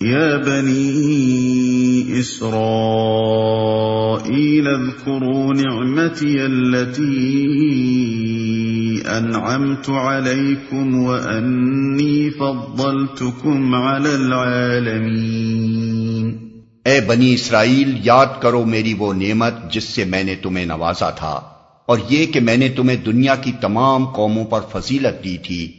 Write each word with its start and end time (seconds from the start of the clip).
يا 0.00 0.36
بني 0.36 2.20
إسرائيل 2.20 4.68
اذكروا 4.68 5.54
نعمتي 5.54 6.44
التي 6.44 9.02
أنعمت 9.18 9.90
عليكم 9.90 11.02
وأني 11.02 12.30
فضلتكم 12.30 13.74
على 13.74 14.14
العالمين. 14.14 16.38
اے 16.84 17.00
بنی 17.00 17.34
اسرائیل، 17.34 18.00
یاد 18.04 18.26
کرو 18.40 18.64
میری 18.64 18.94
وہ 18.98 19.12
نعمت 19.12 19.72
جس 19.72 19.84
سے 19.84 20.04
میں 20.04 20.24
نے 20.24 20.34
تمہیں 20.34 20.66
نوازا 20.66 21.10
تھا، 21.10 21.40
اور 21.86 21.98
یہ 22.08 22.26
کہ 22.26 22.40
میں 22.40 22.56
نے 22.56 22.68
تمہیں 22.68 22.96
دنیا 22.96 23.34
کی 23.34 23.52
تمام 23.60 24.06
قوموں 24.06 24.44
پر 24.44 24.60
فضیلت 24.72 25.24
دی 25.24 25.38
تھی۔ 25.38 25.72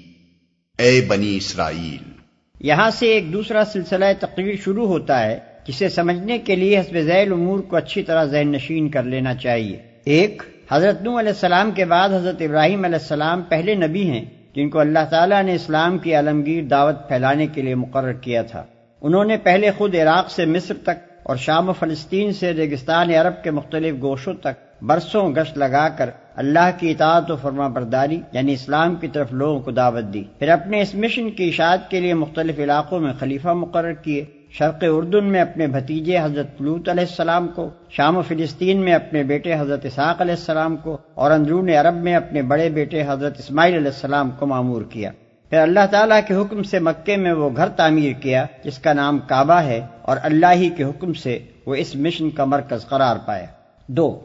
اے 0.80 1.06
بنی 1.08 1.38
اسرائیل 1.38 2.19
یہاں 2.60 2.90
سے 2.90 3.06
ایک 3.06 3.34
دوسرا 3.34 3.66
سلسلہ 3.66 4.06
تقریر 4.20 4.56
شروع 4.56 4.88
ہوتا 4.88 5.26
ہے، 5.26 5.40
جسے 5.68 5.90
سمجھنے 5.90 6.38
کے 6.38 6.56
لیے 6.56 6.80
حسب 6.80 7.00
ذیل 7.00 7.32
امور 7.32 7.60
کو 7.60 7.76
اچھی 7.76 8.04
طرح 8.04 8.24
ذہن 8.24 8.52
نشین 8.52 8.90
کر 8.90 9.04
لینا 9.04 9.36
چاہیے۔ 9.36 9.78
ایک، 10.04 10.44
حضرت 10.72 11.02
نو 11.02 11.20
علیہ 11.20 11.30
السلام 11.30 11.72
کے 11.72 11.86
بعد 11.86 12.10
حضرت 12.10 12.42
ابراہیم 12.42 12.84
علیہ 12.84 13.00
السلام 13.02 13.42
پہلے 13.42 13.76
نبی 13.76 14.10
ہیں، 14.10 14.26
جن 14.56 14.70
کو 14.70 14.80
اللہ 14.80 15.06
تعالیٰ 15.10 15.44
نے 15.44 15.56
اسلام 15.56 15.98
کی 15.98 16.16
عالمگیر 16.16 16.64
دعوت 16.64 17.08
پھیلانے 17.08 17.48
کے 17.48 17.62
لیے 17.62 17.76
مقرر 17.76 18.14
کیا 18.14 18.42
تھا۔ 18.42 18.64
انہوں 19.02 19.26
نے 19.26 19.38
پہلے 19.38 19.72
خود 19.72 19.96
عراق 19.96 20.32
سے 20.32 20.46
مصر 20.46 20.74
تک 20.84 21.20
اور 21.24 21.36
شام 21.36 21.70
و 21.70 21.74
فلسطین 21.74 22.34
سے 22.34 22.54
ریگستان 22.54 23.10
عرب 23.12 23.44
کے 23.44 23.52
مختلف 23.52 23.96
گوشوں 24.02 24.34
تک 24.34 24.69
برسوں 24.82 25.36
گشت 25.36 25.58
لگا 25.58 25.90
کر 25.90 26.10
اللہ 26.36 26.70
کی 26.80 26.92
اطاعت 26.92 27.32
و 27.32 27.36
فرما 27.36 27.68
برداری 27.68 28.22
یعنی 28.32 28.54
اسلام 28.54 28.96
کی 28.96 29.08
طرف 29.08 29.34
لوگوں 29.34 29.60
کو 29.60 29.72
دعوت 29.72 30.14
دی۔ 30.14 30.24
پھر 30.40 30.50
اپنے 30.50 30.82
اس 30.82 30.96
مشن 30.96 31.32
کی 31.32 31.50
اشاعت 31.50 31.90
کے 31.90 32.00
لیے 32.00 32.14
مختلف 32.14 32.60
علاقوں 32.60 33.00
میں 33.00 33.14
خلیفہ 33.20 33.48
مقرر 33.48 33.94
کیے۔ 33.94 34.26
شرق 34.52 34.84
اردن 34.88 35.26
میں 35.26 35.42
اپنے 35.42 35.68
بھتیجے 35.68 36.20
حضرت 36.20 36.62
لوت 36.62 36.90
علیہ 36.90 37.04
السلام 37.04 37.48
کو، 37.48 37.70
شام 37.90 38.18
و 38.18 38.22
فلسطین 38.22 38.78
میں 38.78 38.94
اپنے 38.94 39.24
بیٹے 39.24 39.54
حضرت 39.60 39.86
اسحاق 39.86 40.22
علیہ 40.22 40.34
السلام 40.34 40.78
کو 40.78 40.98
اور 41.14 41.32
اندرون 41.32 41.70
عرب 41.70 41.96
میں 41.96 42.16
اپنے 42.16 42.42
بڑے 42.42 42.70
بیٹے 42.70 43.04
حضرت 43.08 43.40
اسماعیل 43.40 43.74
علیہ 43.74 43.88
السلام 43.88 44.32
کو 44.32 44.46
معمور 44.46 44.82
کیا۔ 44.82 45.12
پھر 45.50 45.58
اللہ 45.58 45.86
تعالیٰ 45.92 46.20
کے 46.28 46.34
حکم 46.34 46.64
سے 46.64 46.80
مکے 46.80 47.18
میں 47.18 47.34
وہ 47.34 47.50
گھر 47.56 47.70
تعمیر 47.70 48.14
کیا، 48.14 48.46
جس 48.64 48.80
کا 48.80 48.94
نام 48.94 49.20
کعبہ 49.20 49.54
ہے 49.54 49.82
اور 50.02 50.18
اللہ 50.24 50.54
ہی 50.54 50.70
کے 50.70 50.84
حکم 50.84 51.14
سے 51.14 51.40
وہ 51.66 51.76
اس 51.76 51.96
مشن 51.96 52.30
کا 52.30 52.46
مرکز 52.46 52.88
قرار 52.88 53.16
پایا۔ 53.26 53.46
دو 53.88 54.20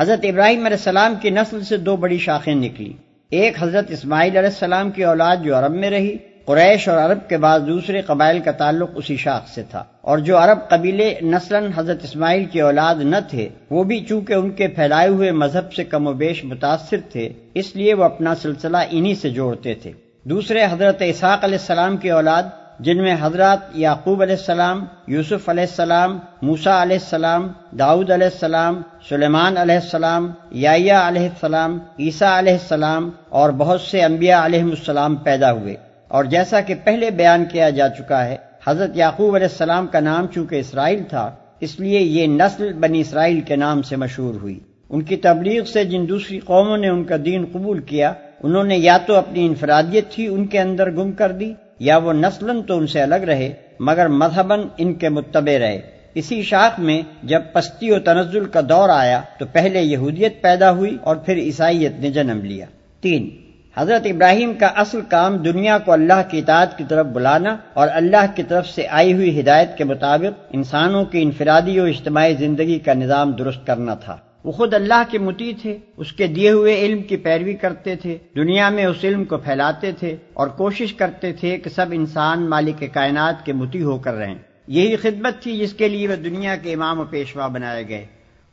حضرت 0.00 0.20
ابراہیم 0.22 0.58
علیہ 0.58 0.76
السلام 0.76 1.14
کی 1.22 1.30
نسل 1.30 1.64
سے 1.64 1.76
دو 1.76 1.96
بڑی 1.96 2.18
شاخیں 2.18 2.54
نکلی۔ 2.54 2.92
ایک 3.30 3.62
حضرت 3.62 3.84
اسماعیل 3.88 4.36
علیہ 4.36 4.48
السلام 4.48 4.90
کی 4.90 5.04
اولاد 5.04 5.36
جو 5.44 5.58
عرب 5.58 5.74
میں 5.74 5.90
رہی، 5.90 6.16
قریش 6.44 6.88
اور 6.88 6.98
عرب 6.98 7.18
کے 7.28 7.36
بعد 7.36 7.60
دوسرے 7.60 8.00
قبائل 8.00 8.40
کا 8.40 8.52
تعلق 8.52 8.90
اسی 8.94 9.16
شاخ 9.16 9.48
سے 9.54 9.62
تھا۔ 9.70 9.84
اور 10.00 10.18
جو 10.18 10.38
عرب 10.38 10.58
قبیلے 10.68 11.14
نسلاً 11.22 11.70
حضرت 11.76 12.04
اسماعیل 12.04 12.44
کی 12.44 12.60
اولاد 12.60 12.94
نہ 12.94 13.16
تھے، 13.30 13.48
وہ 13.70 13.84
بھی 13.84 14.04
چونکہ 14.08 14.32
ان 14.32 14.50
کے 14.50 14.68
پھیلائے 14.68 15.08
ہوئے 15.08 15.30
مذہب 15.30 15.72
سے 15.72 15.84
کم 15.84 16.06
و 16.06 16.12
بیش 16.12 16.44
متاثر 16.44 16.96
تھے، 17.12 17.28
اس 17.54 17.76
لیے 17.76 17.94
وہ 17.94 18.04
اپنا 18.04 18.34
سلسلہ 18.34 18.76
انہی 18.90 19.14
سے 19.14 19.30
جوڑتے 19.30 19.74
تھے۔ 19.74 19.92
دوسرے 20.24 20.64
حضرت 20.70 21.02
اسحاق 21.06 21.44
علیہ 21.44 21.58
السلام 21.58 21.96
کی 21.96 22.10
اولاد 22.10 22.42
جن 22.80 23.02
میں 23.02 23.16
حضرات 23.20 23.58
یعقوب 23.74 24.22
علیہ 24.22 24.34
السلام، 24.34 24.84
یوسف 25.06 25.48
علیہ 25.48 25.62
السلام 25.62 26.18
موسا 26.42 26.82
علیہ 26.82 26.96
السلام، 26.96 27.48
داؤد 27.78 28.10
علیہ 28.10 28.26
السلام، 28.26 28.82
سلیمان 29.08 29.56
علیہ 29.56 29.74
السلام 29.74 30.30
یا 30.50 31.08
علیہ 31.08 31.22
السلام، 31.22 31.78
عیسیٰ 31.98 32.38
علیہ 32.38 32.52
السلام 32.52 33.10
اور 33.28 33.50
بہت 33.50 33.80
سے 33.80 34.02
انبیاء 34.02 34.44
علیہ 34.44 34.62
السلام 34.62 35.16
پیدا 35.16 35.52
ہوئے۔ 35.52 35.74
اور 36.08 36.24
جیسا 36.24 36.60
کہ 36.60 36.74
پہلے 36.84 37.10
بیان 37.10 37.44
کیا 37.44 37.70
جا 37.70 37.88
چکا 37.88 38.24
ہے، 38.24 38.36
حضرت 38.66 38.96
یعقوب 38.96 39.34
علیہ 39.34 39.46
السلام 39.46 39.86
کا 39.86 40.00
نام 40.00 40.26
چونکہ 40.26 40.56
اسرائیل 40.56 41.02
تھا، 41.08 41.30
اس 41.60 41.80
لیے 41.80 42.00
یہ 42.00 42.26
نسل 42.26 42.72
بنی 42.72 43.00
اسرائیل 43.00 43.40
کے 43.40 43.56
نام 43.56 43.82
سے 43.82 43.96
مشہور 43.96 44.34
ہوئی۔ 44.34 44.60
ان 44.90 45.02
کی 45.02 45.16
تبلیغ 45.16 45.64
سے 45.64 45.84
جن 45.84 46.08
دوسری 46.08 46.38
قوموں 46.38 46.76
نے 46.76 46.88
ان 46.88 47.04
کا 47.04 47.16
دین 47.24 47.44
قبول 47.52 47.80
کیا، 47.80 48.12
انہوں 48.42 48.64
نے 48.64 48.76
یا 48.76 48.98
تو 48.98 49.14
اپنی 49.14 49.46
انفرادیت 49.46 50.18
ہی 50.18 50.26
ان 50.26 50.46
کے 50.46 50.60
اندر 50.60 50.90
گم 50.90 51.12
کر 51.12 51.32
دی 51.32 51.54
یا 51.80 51.96
وہ 51.96 52.12
نسل 52.12 52.62
تو 52.62 52.78
ان 52.78 52.86
سے 52.86 53.02
الگ 53.02 53.14
رہے، 53.14 53.52
مگر 53.80 54.08
مذہباً 54.08 54.60
ان 54.78 54.94
کے 54.94 55.08
متبع 55.08 55.58
رہے۔ 55.58 55.80
اسی 56.14 56.42
شاخ 56.42 56.80
میں 56.80 57.02
جب 57.22 57.42
پستی 57.52 57.90
و 57.90 57.98
تنزل 57.98 58.44
کا 58.44 58.60
دور 58.68 58.88
آیا، 58.88 59.20
تو 59.38 59.46
پہلے 59.52 59.82
یہودیت 59.82 60.42
پیدا 60.42 60.70
ہوئی 60.70 60.96
اور 61.02 61.16
پھر 61.16 61.36
عیسائیت 61.36 61.92
نے 61.98 62.10
جنم 62.10 62.40
لیا۔ 62.44 62.66
تین، 63.00 63.30
حضرت 63.76 64.06
ابراہیم 64.06 64.54
کا 64.54 64.66
اصل 64.66 65.00
کام 65.08 65.36
دنیا 65.36 65.78
کو 65.78 65.92
اللہ 65.92 66.22
کی 66.28 66.38
اطاعت 66.38 66.78
کی 66.78 66.84
طرف 66.88 67.06
بلانا 67.06 67.56
اور 67.72 67.88
اللہ 67.92 68.26
کی 68.34 68.42
طرف 68.42 68.68
سے 68.68 68.86
آئی 68.90 69.12
ہوئی 69.12 69.40
ہدایت 69.40 69.76
کے 69.78 69.84
مطابق 69.84 70.44
انسانوں 70.50 71.04
کی 71.04 71.22
انفرادی 71.22 71.80
و 71.80 71.84
اجتماعی 71.84 72.34
زندگی 72.34 72.78
کا 72.78 72.94
نظام 72.94 73.32
درست 73.32 73.66
کرنا 73.66 73.94
تھا۔ 73.94 74.16
وہ 74.44 74.52
خود 74.52 74.74
اللہ 74.74 75.02
کے 75.10 75.18
متی 75.18 75.52
تھے، 75.62 75.78
اس 75.96 76.12
کے 76.12 76.26
دیے 76.26 76.50
ہوئے 76.50 76.80
علم 76.80 77.02
کی 77.02 77.16
پیروی 77.16 77.54
کرتے 77.54 77.96
تھے، 77.96 78.18
دنیا 78.36 78.68
میں 78.68 78.84
اس 78.84 78.96
علم 79.04 79.24
کو 79.24 79.38
پھیلاتے 79.38 79.92
تھے 79.92 80.16
اور 80.32 80.48
کوشش 80.48 80.94
کرتے 80.94 81.32
تھے 81.32 81.58
کہ 81.58 81.70
سب 81.70 81.86
انسان 81.92 82.50
مالک 82.50 82.84
کائنات 82.92 83.46
کے 83.46 83.52
متی 83.52 83.82
ہو 83.82 83.98
کر 83.98 84.14
رہیں۔ 84.14 84.34
یہی 84.68 84.96
خدمت 84.96 85.42
تھی 85.42 85.58
جس 85.58 85.72
کے 85.72 85.88
لیے 85.88 86.08
وہ 86.08 86.14
دنیا 86.14 86.56
کے 86.56 86.72
امام 86.72 87.00
و 87.00 87.04
پیشوا 87.04 87.46
بنائے 87.46 87.88
گئے۔ 87.88 88.06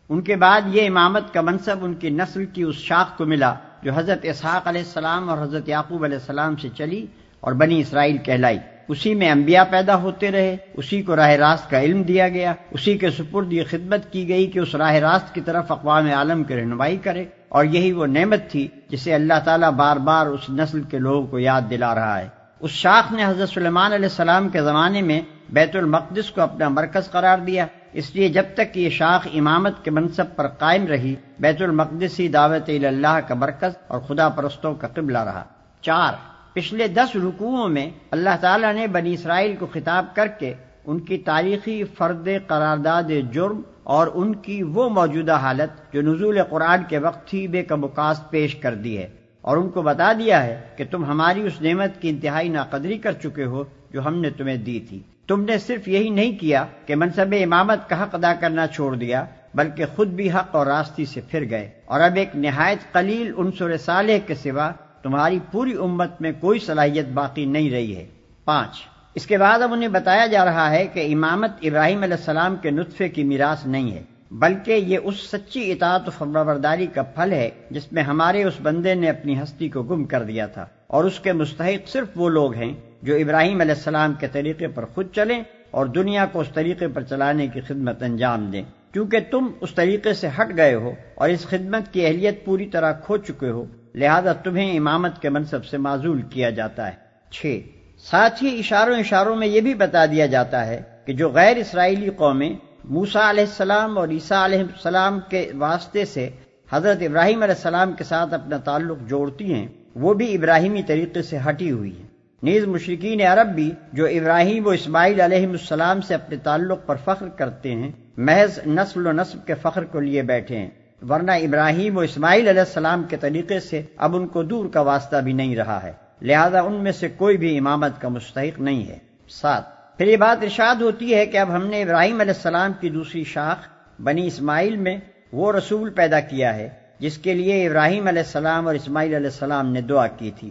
ان 0.09 0.21
کے 0.21 0.35
بعد 0.35 0.61
یہ 0.67 0.87
امامت 0.87 1.33
کا 1.33 1.41
منصب 1.41 1.75
ان 1.81 1.93
کی 1.93 2.09
نسل 2.09 2.45
کی 2.45 2.63
اس 2.63 2.75
شاخ 2.75 3.17
کو 3.17 3.25
ملا 3.25 3.53
جو 3.83 3.91
حضرت 3.95 4.19
اسحاق 4.23 4.67
علیہ 4.67 4.81
السلام 4.81 5.29
اور 5.29 5.37
حضرت 5.37 5.69
یعقوب 5.69 6.03
علیہ 6.03 6.17
السلام 6.17 6.55
سے 6.55 6.67
چلی 6.77 7.05
اور 7.39 7.53
بنی 7.53 7.79
اسرائیل 7.79 8.17
کہلائی۔ 8.17 8.57
اسی 8.87 9.15
میں 9.15 9.31
انبیاء 9.31 9.63
پیدا 9.69 9.95
ہوتے 9.95 10.31
رہے، 10.31 10.57
اسی 10.73 11.01
کو 11.01 11.15
راہ 11.15 11.29
راست 11.29 11.69
کا 11.69 11.81
علم 11.81 12.01
دیا 12.01 12.29
گیا، 12.29 12.53
اسی 12.71 12.97
کے 12.97 13.09
سپرد 13.09 13.53
یہ 13.53 13.63
خدمت 13.69 14.11
کی 14.11 14.27
گئی 14.27 14.47
کہ 14.47 14.59
اس 14.59 14.75
راہ 14.75 14.93
راست 14.93 15.33
کی 15.33 15.41
طرف 15.41 15.71
اقوام 15.71 16.11
عالم 16.11 16.43
کی 16.43 16.55
رہنمائی 16.55 16.97
کرے۔ 16.97 17.25
اور 17.49 17.65
یہی 17.65 17.91
وہ 17.91 18.05
نعمت 18.05 18.39
تھی 18.49 18.67
جسے 18.89 19.13
اللہ 19.13 19.33
تعالیٰ 19.45 19.71
بار 19.71 19.97
بار 19.97 20.25
اس 20.25 20.49
نسل 20.49 20.81
کے 20.81 20.97
لوگوں 20.97 21.27
کو 21.27 21.39
یاد 21.39 21.61
دلا 21.69 21.95
رہا 21.95 22.19
ہے۔ 22.19 22.27
اس 22.59 22.71
شاخ 22.71 23.13
نے 23.13 23.25
حضرت 23.25 23.49
سلیمان 23.49 23.93
علیہ 23.93 24.05
السلام 24.05 24.49
کے 24.49 24.61
زمانے 24.61 25.01
میں 25.01 25.21
بیت 25.49 25.75
المقدس 25.75 26.31
کو 26.31 26.41
اپنا 26.41 26.69
مرکز 26.69 27.11
قرار 27.11 27.37
دیا۔ 27.37 27.65
اس 27.93 28.15
لیے 28.15 28.29
جب 28.29 28.43
تک 28.53 28.77
یہ 28.77 28.89
شاخ 28.89 29.27
امامت 29.33 29.85
کے 29.85 29.91
منصب 29.91 30.25
پر 30.35 30.47
قائم 30.47 30.87
رہی، 30.87 31.15
بیت 31.39 31.61
المقدس 31.61 32.19
ہی 32.19 32.27
دعوت 32.27 32.69
اللہ 32.69 33.19
کا 33.27 33.35
مرکز 33.35 33.71
اور 33.87 33.99
خدا 33.99 34.29
پرستوں 34.29 34.75
کا 34.75 34.87
قبلہ 34.87 35.17
رہا۔ 35.17 35.43
چار 35.81 36.13
پچھلے 36.57 36.87
دس 36.87 37.15
رکوعوں 37.15 37.69
میں 37.69 37.89
اللہ 38.11 38.29
تعالیٰ 38.41 38.73
نے 38.73 38.87
بنی 38.87 39.13
اسرائیل 39.13 39.55
کو 39.55 39.67
خطاب 39.73 40.15
کر 40.15 40.27
کے 40.27 40.53
ان 40.85 40.99
کی 40.99 41.17
تاریخی 41.17 41.83
فرد 41.83 42.27
قرارداد 42.47 43.03
جرم 43.31 43.61
اور 43.83 44.07
ان 44.13 44.35
کی 44.35 44.63
وہ 44.63 44.89
موجودہ 44.89 45.31
حالت 45.31 45.93
جو 45.93 46.01
نزول 46.01 46.43
قرآن 46.49 46.83
کے 46.89 46.97
وقت 46.97 47.33
ہی 47.33 47.47
بے 47.47 47.63
کمکاست 47.63 48.29
پیش 48.29 48.55
کر 48.55 48.75
دی 48.75 48.97
ہے 48.97 49.07
اور 49.41 49.57
ان 49.57 49.69
کو 49.69 49.81
بتا 49.81 50.13
دیا 50.13 50.43
ہے 50.43 50.61
کہ 50.77 50.83
تم 50.91 51.05
ہماری 51.05 51.41
اس 51.41 51.61
نعمت 51.61 52.01
کی 52.01 52.09
انتہائی 52.09 52.49
ناقدری 52.49 52.97
کر 52.97 53.11
چکے 53.11 53.45
ہو 53.45 53.63
جو 53.91 54.07
ہم 54.07 54.21
نے 54.21 54.29
تمہیں 54.29 54.57
دی 54.57 54.79
تھی۔ 54.79 54.99
تم 55.27 55.41
نے 55.41 55.57
صرف 55.57 55.87
یہی 55.87 56.09
نہیں 56.09 56.37
کیا 56.37 56.65
کہ 56.85 56.95
منصب 56.95 57.35
امامت 57.43 57.89
کا 57.89 58.03
حق 58.03 58.15
ادا 58.15 58.33
کرنا 58.33 58.67
چھوڑ 58.67 58.95
دیا، 58.95 59.25
بلکہ 59.55 59.85
خود 59.95 60.07
بھی 60.07 60.31
حق 60.31 60.55
اور 60.55 60.67
راستی 60.67 61.05
سے 61.05 61.21
پھر 61.21 61.49
گئے۔ 61.49 61.69
اور 61.85 61.99
اب 61.99 62.15
ایک 62.15 62.29
نہایت 62.35 62.93
قلیل 62.93 63.31
عنصر 63.37 63.77
صالح 63.77 64.17
کے 64.27 64.35
سوا 64.35 64.71
تمہاری 65.01 65.39
پوری 65.51 65.73
امت 65.73 66.21
میں 66.21 66.31
کوئی 66.39 66.59
صلاحیت 66.59 67.07
باقی 67.07 67.45
نہیں 67.45 67.69
رہی 67.69 67.95
ہے۔ 67.95 68.07
پانچ، 68.45 68.69
اس 69.15 69.25
کے 69.25 69.37
بعد 69.37 69.61
اب 69.61 69.73
انہیں 69.73 69.89
بتایا 69.89 70.27
جا 70.27 70.45
رہا 70.45 70.71
ہے 70.71 70.87
کہ 70.87 71.13
امامت 71.13 71.51
ابراہیم 71.61 72.03
علیہ 72.03 72.15
السلام 72.15 72.55
کے 72.55 72.71
نطفے 72.71 73.09
کی 73.09 73.23
میراث 73.23 73.65
نہیں 73.65 73.91
ہے، 73.91 74.03
بلکہ 74.31 74.71
یہ 74.71 74.99
اس 75.03 75.15
سچی 75.19 75.71
اطاعت 75.71 76.07
و 76.07 76.11
فرمبرداری 76.11 76.87
کا 76.87 77.03
پھل 77.03 77.31
ہے 77.31 77.49
جس 77.71 77.91
میں 77.91 78.03
ہمارے 78.03 78.43
اس 78.43 78.53
بندے 78.63 78.95
نے 78.95 79.09
اپنی 79.09 79.39
ہستی 79.43 79.69
کو 79.69 79.83
گم 79.83 80.03
کر 80.03 80.23
دیا 80.23 80.47
تھا۔ 80.47 80.65
اور 80.87 81.03
اس 81.03 81.19
کے 81.19 81.33
مستحق 81.33 81.89
صرف 81.89 82.07
وہ 82.15 82.29
لوگ 82.29 82.53
ہیں 82.53 82.73
جو 83.01 83.15
ابراہیم 83.15 83.61
علیہ 83.61 83.75
السلام 83.75 84.13
کے 84.13 84.27
طریقے 84.31 84.67
پر 84.67 84.85
خود 84.85 85.07
چلیں 85.15 85.43
اور 85.71 85.85
دنیا 85.85 86.25
کو 86.31 86.39
اس 86.39 86.47
طریقے 86.53 86.87
پر 86.87 87.03
چلانے 87.03 87.47
کی 87.47 87.61
خدمت 87.61 88.03
انجام 88.03 88.45
دیں۔ 88.45 88.63
کیونکہ 88.91 89.17
تم 89.31 89.47
اس 89.61 89.73
طریقے 89.75 90.13
سے 90.13 90.27
ہٹ 90.27 90.57
گئے 90.57 90.73
ہو 90.73 90.91
اور 91.15 91.29
اس 91.29 91.45
خدمت 91.45 91.93
کی 91.93 92.05
اہلیت 92.05 92.45
پوری 92.45 92.65
طرح 92.65 92.91
کھو 92.91 93.17
چکے 93.17 93.49
ہو۔ 93.49 93.65
لہذا 93.97 94.33
تمہیں 94.33 94.77
امامت 94.77 95.21
کے 95.21 95.29
منصب 95.29 95.65
سے 95.65 95.77
معذول 95.77 96.21
کیا 96.21 96.49
جاتا 96.49 96.87
ہے۔ 96.87 96.95
چھ، 97.31 97.59
ساتھ 97.99 98.43
ہی 98.43 98.59
اشاروں 98.59 98.95
اشاروں 98.95 99.35
میں 99.35 99.47
یہ 99.47 99.61
بھی 99.61 99.73
بتا 99.73 100.05
دیا 100.05 100.25
جاتا 100.25 100.67
ہے 100.67 100.81
کہ 101.05 101.13
جو 101.13 101.29
غیر 101.29 101.57
اسرائیلی 101.57 102.09
قومیں 102.09 102.53
موسا 102.83 103.29
علیہ 103.29 103.43
السلام 103.43 103.97
اور 103.97 104.07
عیسیٰ 104.07 104.43
علیہ 104.43 104.59
السلام 104.59 105.19
کے 105.29 105.51
واسطے 105.55 106.05
سے 106.05 106.29
حضرت 106.71 106.97
ابراہیم 107.01 107.43
علیہ 107.43 107.55
السلام 107.55 107.93
کے 107.93 108.03
ساتھ 108.03 108.33
اپنا 108.33 108.57
تعلق 108.57 108.97
جوڑتی 109.07 109.53
ہیں، 109.53 109.67
وہ 109.95 110.13
بھی 110.13 110.35
ابراہیمی 110.35 110.83
طریقے 110.83 111.21
سے 111.21 111.37
ہٹی 111.49 111.71
ہوئی 111.71 111.97
ہیں۔ 111.97 112.07
نیز 112.43 112.65
مشرقین 112.65 113.21
عرب 113.21 113.47
بھی 113.47 113.71
جو 113.93 114.05
ابراہیم 114.05 114.67
و 114.67 114.69
اسماعیل 114.69 115.21
علیہ 115.21 115.47
السلام 115.47 116.01
سے 116.01 116.13
اپنے 116.15 116.37
تعلق 116.37 116.85
پر 116.85 116.95
فخر 116.95 117.27
کرتے 117.27 117.71
ہیں، 117.71 117.91
محض 118.17 118.59
نسل 118.67 119.07
و 119.07 119.11
نسب 119.11 119.47
کے 119.47 119.53
فخر 119.53 119.83
کو 119.83 119.99
لیے 119.99 120.21
بیٹھے 120.21 120.57
ہیں۔ 120.57 120.69
ورنہ 121.01 121.31
ابراہیم 121.31 121.97
و 121.97 121.99
اسماعیل 121.99 122.47
علیہ 122.47 122.59
السلام 122.59 123.03
کے 123.03 123.17
طریقے 123.17 123.59
سے 123.59 123.81
اب 123.97 124.15
ان 124.15 124.27
کو 124.27 124.43
دور 124.43 124.69
کا 124.69 124.81
واسطہ 124.81 125.17
بھی 125.17 125.33
نہیں 125.33 125.55
رہا 125.55 125.83
ہے۔ 125.83 125.93
لہذا 126.21 126.61
ان 126.61 126.73
میں 126.73 126.91
سے 126.91 127.09
کوئی 127.09 127.37
بھی 127.37 127.57
امامت 127.57 128.01
کا 128.01 128.07
مستحق 128.07 128.59
نہیں 128.59 128.87
ہے۔ 128.87 128.97
سات، 129.29 129.97
پھر 129.97 130.07
یہ 130.07 130.17
بات 130.17 130.43
ارشاد 130.43 130.75
ہوتی 130.75 131.15
ہے 131.15 131.25
کہ 131.25 131.37
اب 131.37 131.55
ہم 131.55 131.67
نے 131.67 131.81
ابراہیم 131.81 132.19
علیہ 132.19 132.33
السلام 132.33 132.71
کی 132.79 132.89
دوسری 132.89 133.23
شاخ 133.23 133.57
بنی 134.01 134.27
اسماعیل 134.27 134.75
میں 134.75 134.97
وہ 135.33 135.53
رسول 135.53 135.89
پیدا 135.89 136.19
کیا 136.19 136.55
ہے، 136.55 136.69
جس 136.99 137.17
کے 137.17 137.33
لیے 137.33 137.67
ابراہیم 137.67 138.07
علیہ 138.07 138.21
السلام 138.21 138.67
اور 138.67 138.75
اسماعیل 138.75 139.15
علیہ 139.15 139.27
السلام 139.27 139.71
نے 139.71 139.81
دعا 139.81 140.07
کی 140.07 140.31
تھی۔ 140.39 140.49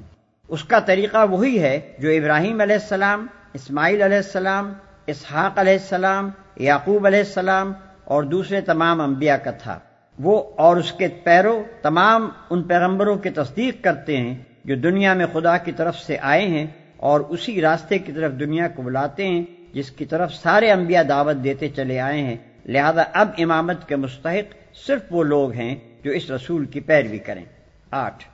اس 0.49 0.65
کا 0.65 0.79
طریقہ 0.79 1.27
وہی 1.31 1.63
ہے 1.63 1.93
جو 1.99 2.11
ابراہیم 2.11 2.61
علیہ 2.61 2.77
السلام، 2.77 3.27
اسماعیل 3.55 4.03
علیہ 4.03 4.17
السلام، 4.17 4.73
اسحاق 5.07 5.59
علیہ 5.59 5.73
السلام، 5.73 6.31
یعقوب 6.57 7.07
علیہ 7.07 7.19
السلام 7.19 7.73
اور 8.05 8.23
دوسرے 8.23 8.61
تمام 8.61 9.01
انبیاء 9.01 9.37
کا 9.37 9.51
تھا۔ 9.51 9.79
وہ 10.19 10.43
اور 10.57 10.77
اس 10.77 10.93
کے 10.93 11.09
پیرو 11.09 11.63
تمام 11.83 12.29
ان 12.51 12.63
پیغمبروں 12.63 13.17
کی 13.17 13.31
تصدیق 13.31 13.85
کرتے 13.85 14.17
ہیں 14.17 14.35
جو 14.65 14.75
دنیا 14.75 15.15
میں 15.15 15.27
خدا 15.33 15.57
کی 15.57 15.73
طرف 15.73 15.99
سے 15.99 16.17
آئے 16.21 16.47
ہیں 16.47 16.67
اور 16.97 17.21
اسی 17.21 17.61
راستے 17.61 17.99
کی 17.99 18.13
طرف 18.13 18.33
دنیا 18.33 18.69
کو 18.69 18.83
بلاتے 18.83 19.29
ہیں، 19.29 19.45
جس 19.73 19.91
کی 19.91 20.05
طرف 20.05 20.35
سارے 20.35 20.71
انبیاء 20.71 21.03
دعوت 21.03 21.45
دیتے 21.45 21.69
چلے 21.69 22.01
آئے 22.01 22.23
ہیں۔ 22.23 22.37
لہذا 22.67 23.03
اب 23.13 23.29
امامت 23.39 23.89
کے 23.89 23.97
مستحق 23.97 24.77
صرف 24.87 25.03
وہ 25.11 25.23
لوگ 25.23 25.53
ہیں 25.53 25.77
جو 26.05 26.11
اس 26.11 26.31
رسول 26.31 26.65
کی 26.65 26.81
پیروی 26.81 27.19
کریں۔ 27.19 27.45
آٹھ، 27.91 28.25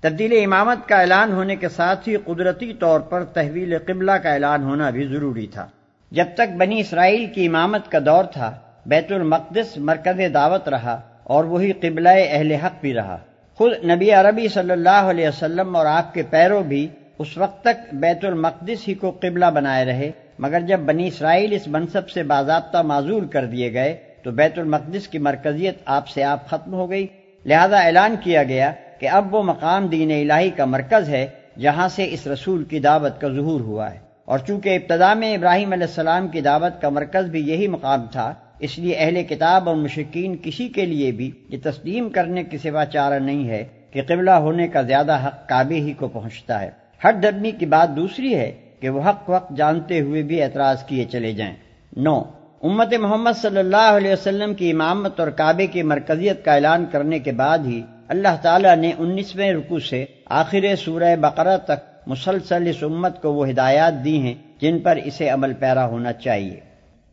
تبدیل 0.00 0.44
امامت 0.44 0.88
کا 0.88 0.96
اعلان 0.96 1.32
ہونے 1.32 1.56
کے 1.56 1.68
ساتھ 1.68 2.08
ہی 2.08 2.16
قدرتی 2.16 2.72
طور 2.72 3.00
پر 3.00 3.24
تحویل 3.24 3.78
قبلہ 3.78 4.12
کا 4.12 4.32
اعلان 4.32 4.62
ہونا 4.62 4.90
بھی 4.90 5.04
ضروری 5.04 5.46
تھا۔ 5.46 5.66
جب 6.10 6.24
تک 6.34 6.56
بنی 6.58 6.80
اسرائیل 6.80 7.26
کی 7.26 7.46
امامت 7.46 7.90
کا 7.90 7.98
دور 8.06 8.24
تھا، 8.24 8.58
بیت 8.86 9.12
المقدس 9.12 9.78
مرکز 9.78 10.20
دعوت 10.34 10.68
رہا۔ 10.68 11.00
اور 11.28 11.44
وہی 11.44 11.72
قبلہ 11.72 12.08
اہل 12.08 12.52
حق 12.52 12.80
بھی 12.80 12.94
رہا۔ 12.94 13.18
خود 13.54 13.72
نبی 13.84 14.10
عربی 14.10 14.48
صلی 14.48 14.70
اللہ 14.70 14.88
علیہ 14.88 15.28
وسلم 15.28 15.76
اور 15.76 15.86
آپ 15.86 16.14
کے 16.14 16.22
پیرو 16.30 16.62
بھی 16.62 16.88
اس 17.18 17.38
وقت 17.38 17.64
تک 17.64 17.94
بیت 17.94 18.24
المقدس 18.24 18.88
ہی 18.88 18.94
کو 18.94 19.10
قبلہ 19.10 19.46
بنائے 19.46 19.84
رہے، 19.84 20.10
مگر 20.38 20.60
جب 20.60 20.80
بنی 20.80 21.06
اسرائیل 21.06 21.52
اس 21.52 21.68
منصب 21.68 22.08
سے 22.08 22.22
باضابطہ 22.22 22.78
معذول 22.78 23.26
کر 23.26 23.46
دیے 23.46 23.72
گئے، 23.72 23.96
تو 24.22 24.30
بیت 24.30 24.58
المقدس 24.58 25.08
کی 25.08 25.18
مرکزیت 25.18 25.74
آپ 25.84 26.08
سے 26.08 26.24
آپ 26.24 26.48
ختم 26.48 26.74
ہو 26.74 26.90
گئی۔ 26.90 27.06
لہذا 27.46 27.78
اعلان 27.78 28.14
کیا 28.22 28.42
گیا 28.42 28.72
کہ 28.98 29.08
اب 29.08 29.34
وہ 29.34 29.42
مقام 29.42 29.86
دین 29.86 30.10
الہی 30.10 30.50
کا 30.50 30.64
مرکز 30.64 31.08
ہے، 31.08 31.26
جہاں 31.58 31.88
سے 31.88 32.06
اس 32.10 32.26
رسول 32.26 32.64
کی 32.64 32.78
دعوت 32.78 33.20
کا 33.20 33.28
ظہور 33.28 33.60
ہوا 33.60 33.94
ہے۔ 33.94 33.98
اور 34.24 34.38
چونکہ 34.38 34.76
ابتدا 34.76 35.14
میں 35.14 35.34
ابراہیم 35.34 35.72
علیہ 35.72 35.86
السلام 35.86 36.28
کی 36.28 36.40
دعوت 36.40 36.82
کا 36.82 36.88
مرکز 36.88 37.24
بھی 37.24 37.48
یہی 37.48 37.68
مقام 37.68 38.06
تھا 38.12 38.34
اس 38.58 38.78
لیے 38.78 38.94
اہل 38.94 39.22
کتاب 39.22 39.68
اور 39.68 39.76
مشکین 39.76 40.36
کسی 40.42 40.68
کے 40.68 40.86
لیے 40.86 41.12
بھی 41.12 41.30
یہ 41.48 41.58
تسلیم 41.62 42.08
کرنے 42.08 42.44
کی 42.44 42.58
سوا 42.58 42.84
چارہ 42.84 43.18
نہیں 43.18 43.48
ہے 43.48 43.64
کہ 43.90 44.02
قبلہ 44.06 44.30
ہونے 44.30 44.68
کا 44.68 44.82
زیادہ 44.82 45.26
حق 45.26 45.48
کعبے 45.48 45.74
ہی 45.74 45.92
کو 45.92 46.08
پہنچتا 46.08 46.60
ہے۔ 46.60 46.70
ہر 47.04 47.12
درمی 47.12 47.50
کی 47.50 47.66
بات 47.66 47.96
دوسری 47.96 48.34
ہے 48.34 48.52
کہ 48.80 48.88
وہ 48.88 49.00
حق 49.02 49.30
وقت 49.30 49.56
جانتے 49.56 50.00
ہوئے 50.00 50.22
بھی 50.22 50.42
اعتراض 50.42 50.84
کیے 50.84 51.04
چلے 51.04 51.32
جائیں۔ 51.32 51.54
نو، 51.96 52.22
امت 52.62 52.94
محمد 52.94 53.38
صلی 53.42 53.58
اللہ 53.58 53.90
علیہ 53.96 54.12
وسلم 54.12 54.54
کی 54.54 54.70
امامت 54.70 55.20
اور 55.20 55.28
کعبے 55.28 55.66
کی 55.66 55.82
مرکزیت 55.82 56.44
کا 56.44 56.54
اعلان 56.54 56.84
کرنے 56.92 57.18
کے 57.18 57.32
بعد 57.32 57.58
ہی 57.58 57.82
اللہ 58.08 58.36
تعالیٰ 58.42 58.76
نے 58.76 58.92
انیسویں 58.98 59.52
رکو 59.52 59.78
سے 59.78 60.04
آخر 60.26 60.76
سورہ 60.76 61.16
بقرہ 61.16 61.56
تک 61.56 62.08
مسلسل 62.08 62.66
اس 62.66 62.82
امت 62.82 63.22
کو 63.22 63.32
وہ 63.32 63.48
ہدایات 63.48 64.04
دی 64.04 64.20
ہیں 64.20 64.34
جن 64.60 64.78
پر 64.78 64.98
اسے 65.04 65.28
عمل 65.28 65.52
پیرا 65.52 65.86
ہونا 65.86 66.12
چاہیے۔ 66.12 66.67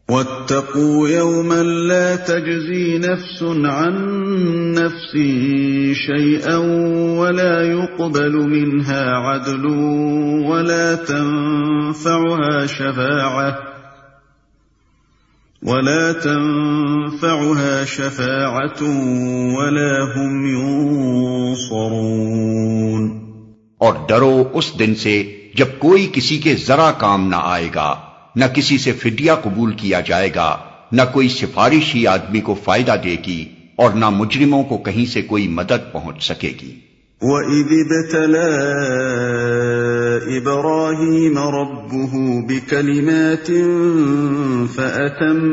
واتقوا 0.09 1.09
يوما 1.09 1.63
لا 1.63 2.15
تجزي 2.15 2.97
نفس 2.97 3.43
عن 3.43 3.95
نفس 4.71 5.13
شيئا 5.93 6.57
ولا 7.17 7.61
يقبل 7.61 8.49
منها 8.49 9.03
عدل 9.09 9.65
ولا 10.45 10.95
تنفعها 10.95 12.65
شفاعة 12.65 13.57
ولا 15.63 16.11
تنفعها 16.11 17.85
شفاعة 17.85 18.81
ولا 19.57 19.93
هم 20.15 20.45
ينصرون 20.45 21.85
اور 23.77 23.93
ڈرو 24.07 24.49
اس 24.53 24.79
دن 24.79 24.95
سے 24.95 25.33
جب 25.55 25.67
کوئی 25.79 26.09
کسی 26.13 26.37
کے 26.37 26.55
ذرا 26.55 26.91
کام 26.91 27.29
نہ 27.29 27.35
آئے 27.35 27.69
گا۔ 27.75 28.04
نہ 28.35 28.45
کسی 28.53 28.77
سے 28.77 28.91
فدیہ 28.91 29.31
قبول 29.43 29.73
کیا 29.73 29.99
جائے 29.99 30.29
گا، 30.35 30.57
نہ 30.91 31.01
کوئی 31.13 31.29
سفارشی 31.29 32.07
آدمی 32.07 32.41
کو 32.41 32.53
فائدہ 32.53 32.95
دے 33.03 33.15
گی 33.27 33.45
اور 33.75 33.91
نہ 33.91 34.09
مجرموں 34.09 34.63
کو 34.63 34.77
کہیں 34.77 35.05
سے 35.05 35.21
کوئی 35.21 35.47
مدد 35.47 35.93
پہنچ 35.93 36.23
سکے 36.23 36.53
گی۔ 36.61 36.79
وَإِذِ 37.21 37.73
ابْتَلَى 37.79 38.61
إِبْرَاهِيمَ 40.37 41.39
رَبُّهُ 41.39 42.41
بِكَلِمَاتٍ 42.47 43.51
فَأَتَمَّهُنَّ 44.75 45.49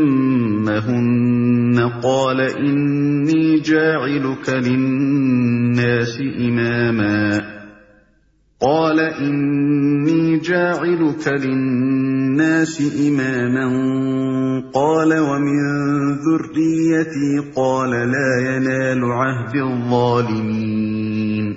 قَالَ 2.03 2.43
إِنِّي 2.43 3.59
جَاعِلُكَ 3.59 4.51
لِلنَّاسِ 4.51 6.21
إِمَامًا۔ 6.21 7.53
قال 8.65 9.01
إني 9.01 10.39
جاعلك 10.39 11.29
للناس 11.29 12.02
إماما 12.41 13.69
قال 14.75 15.19
ومن 15.19 15.61
ذريتي 16.17 17.53
قال 17.55 17.91
لا 17.91 18.51
ينال 18.51 19.05
عهد 19.05 19.57
الظالمين 19.57 21.53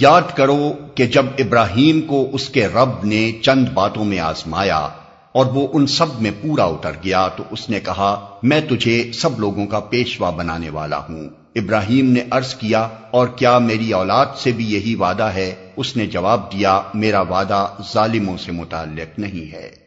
یاد 0.00 0.36
کرو 0.36 0.72
کہ 0.94 1.06
جب 1.06 1.26
ابراہیم 1.38 2.00
کو 2.00 2.30
اس 2.32 2.48
کے 2.48 2.66
رب 2.66 3.04
نے 3.04 3.32
چند 3.42 3.68
باتوں 3.74 4.04
میں 4.04 4.18
آزمایا 4.18 4.88
اور 5.32 5.46
وہ 5.46 5.68
ان 5.72 5.86
سب 5.86 6.06
میں 6.20 6.30
پورا 6.42 6.64
اتر 6.64 6.92
گیا 7.04 7.28
تو 7.28 7.44
اس 7.50 7.70
نے 7.70 7.80
کہا، 7.80 8.26
میں 8.42 8.60
تجھے 8.68 9.10
سب 9.14 9.38
لوگوں 9.38 9.66
کا 9.66 9.80
پیشوا 9.80 10.30
بنانے 10.30 10.70
والا 10.70 10.98
ہوں۔ 10.98 11.28
ابراہیم 11.56 12.10
نے 12.10 12.20
عرض 12.30 12.54
کیا، 12.54 12.88
اور 13.10 13.28
کیا 13.28 13.58
میری 13.58 13.92
اولاد 13.92 14.26
سے 14.36 14.52
بھی 14.52 14.64
یہی 14.64 14.94
وعدہ 14.94 15.22
ہے؟ 15.22 15.54
اس 15.76 15.96
نے 15.96 16.06
جواب 16.06 16.52
دیا، 16.52 16.82
میرا 16.94 17.20
وعدہ 17.20 17.66
ظالموں 17.94 18.36
سے 18.36 18.52
متعلق 18.52 19.18
نہیں 19.18 19.52
ہے۔ 19.52 19.83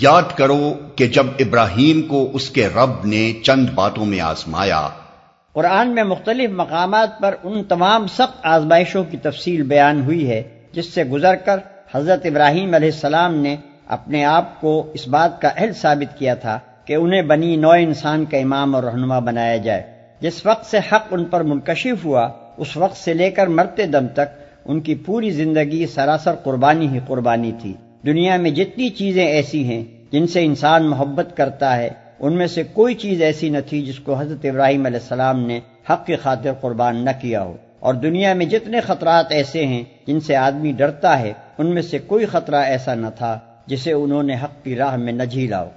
یاد 0.00 0.36
کرو 0.36 0.74
کہ 0.96 1.06
جب 1.06 1.26
ابراہیم 1.38 2.02
کو 2.02 2.30
اس 2.32 2.50
کے 2.50 2.66
رب 2.66 3.04
نے 3.04 3.32
چند 3.42 3.68
باتوں 3.74 4.06
میں 4.06 4.20
آزمایا۔ 4.20 4.88
قرآن 5.52 5.88
میں 5.88 6.04
مختلف 6.04 6.50
مقامات 6.50 7.20
پر 7.20 7.34
ان 7.42 7.64
تمام 7.64 8.06
سخت 8.06 8.46
آزمائشوں 8.46 9.04
کی 9.04 9.16
تفصیل 9.16 9.62
بیان 9.62 10.02
ہوئی 10.02 10.30
ہے، 10.30 10.42
جس 10.72 10.86
سے 10.94 11.04
گزر 11.04 11.34
کر 11.34 11.58
حضرت 11.94 12.26
ابراہیم 12.26 12.74
علیہ 12.74 12.90
السلام 12.92 13.34
نے 13.34 13.56
اپنے 13.86 14.24
آپ 14.24 14.60
کو 14.60 14.90
اس 14.94 15.08
بات 15.08 15.40
کا 15.40 15.48
اہل 15.56 15.72
ثابت 15.72 16.18
کیا 16.18 16.34
تھا 16.34 16.58
کہ 16.84 16.94
انہیں 16.94 17.22
بنی 17.22 17.56
نو 17.56 17.70
انسان 17.70 18.24
کا 18.24 18.36
امام 18.36 18.74
اور 18.74 18.82
رہنما 18.82 19.18
بنایا 19.18 19.56
جائے۔ 19.56 19.82
جس 20.20 20.46
وقت 20.46 20.66
سے 20.66 20.78
حق 20.78 21.06
ان 21.10 21.24
پر 21.24 21.40
منکشف 21.40 22.04
ہوا، 22.04 22.28
اس 22.56 22.76
وقت 22.76 22.96
سے 22.96 23.14
لے 23.14 23.30
کر 23.30 23.46
مرتے 23.46 23.86
دم 23.86 24.06
تک 24.06 24.42
ان 24.64 24.80
کی 24.80 24.94
پوری 24.94 25.30
زندگی 25.30 25.86
سراسر 25.86 26.34
قربانی 26.34 26.88
ہی 26.88 26.98
قربانی 27.06 27.52
تھی۔ 27.62 27.72
دنیا 28.06 28.36
میں 28.36 28.50
جتنی 28.50 28.88
چیزیں 28.88 29.26
ایسی 29.26 29.64
ہیں 29.64 29.84
جن 30.12 30.26
سے 30.26 30.44
انسان 30.44 30.84
محبت 30.86 31.36
کرتا 31.36 31.76
ہے 31.76 31.88
ان 32.20 32.32
میں 32.32 32.46
سے 32.46 32.62
کوئی 32.62 32.94
چیز 32.94 33.22
ایسی 33.22 33.48
نہ 33.48 33.58
تھی 33.68 33.82
جس 33.82 33.98
کو 33.98 34.14
حضرت 34.14 34.44
ابراہیم 34.44 34.86
علیہ 34.86 34.98
السلام 34.98 35.40
نے 35.46 35.60
حق 35.90 36.06
کی 36.06 36.16
خاطر 36.16 36.52
قربان 36.52 37.04
نہ 37.04 37.10
کیا 37.20 37.42
ہو۔ 37.42 37.56
اور 37.80 37.94
دنیا 37.94 38.34
میں 38.34 38.46
جتنے 38.46 38.80
خطرات 38.80 39.26
ایسے 39.30 39.66
ہیں 39.66 39.84
جن 40.06 40.20
سے 40.20 40.36
آدمی 40.36 40.72
ڈرتا 40.72 41.18
ہے 41.18 41.32
ان 41.58 41.74
میں 41.74 41.82
سے 41.82 41.98
کوئی 41.98 42.26
خطرہ 42.26 42.56
ایسا 42.56 42.94
نہ 42.94 43.06
تھا 43.16 43.38
جسے 43.66 43.92
انہوں 43.92 44.22
نے 44.22 44.34
حق 44.34 44.64
کی 44.64 44.76
راہ 44.76 44.96
میں 44.96 45.12
نہ 45.12 45.22
جھیلا 45.22 45.62
ہو۔ 45.62 45.70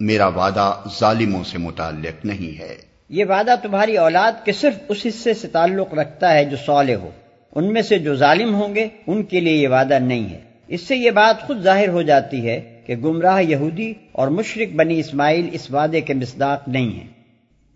میرا 0.00 0.26
وعدہ 0.26 0.72
ظالموں 1.00 1.44
سے 1.44 1.58
متعلق 1.58 2.24
نہیں 2.24 2.60
ہے۔ 2.60 2.76
یہ 3.08 3.24
وعدہ 3.24 3.54
تمہاری 3.62 3.96
اولاد 3.96 4.32
کے 4.44 4.52
صرف 4.52 4.74
اس 4.88 5.06
حصے 5.08 5.34
سے 5.34 5.48
تعلق 5.48 5.94
رکھتا 5.94 6.34
ہے 6.34 6.44
جو 6.44 6.56
صالح 6.66 6.94
ہو۔ 6.94 7.10
ان 7.54 7.72
میں 7.72 7.82
سے 7.82 7.98
جو 7.98 8.14
ظالم 8.14 8.54
ہوں 8.54 8.74
گے 8.74 8.88
ان 9.06 9.22
کے 9.22 9.40
لیے 9.40 9.56
یہ 9.56 9.68
وعدہ 9.68 9.98
نہیں 9.98 10.30
ہے۔ 10.30 10.47
اس 10.68 10.80
سے 10.80 10.96
یہ 10.96 11.10
بات 11.10 11.46
خود 11.46 11.62
ظاہر 11.62 11.88
ہو 11.88 12.02
جاتی 12.02 12.48
ہے 12.48 12.80
کہ 12.86 12.96
گمراہ 12.96 13.42
یہودی 13.42 13.92
اور 14.12 14.28
مشرق 14.28 14.74
بنی 14.74 14.98
اسماعیل 14.98 15.48
اس 15.52 15.70
وعدے 15.70 16.00
کے 16.00 16.14
مصداق 16.14 16.68
نہیں 16.68 16.92
ہیں۔ 16.92 17.18